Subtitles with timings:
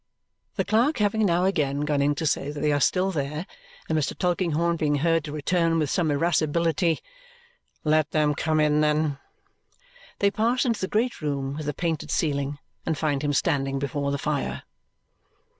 [0.55, 3.45] The clerk having now again gone in to say that they are still there
[3.87, 4.17] and Mr.
[4.17, 7.01] Tulkinghorn being heard to return with some irascibility,
[7.83, 9.19] "Let 'em come in then!"
[10.17, 14.09] they pass into the great room with the painted ceiling and find him standing before
[14.09, 14.63] the fire.